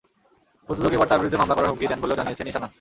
প্রযোজক 0.69 0.91
এবার 0.93 1.07
তাঁর 1.09 1.19
বিরুদ্ধে 1.19 1.39
মামলা 1.39 1.55
করার 1.55 1.69
হুমকি 1.71 1.85
দেন 1.91 1.99
বলেও 2.01 2.19
জানিয়েছেন 2.19 2.47
ঈশানা। 2.51 2.67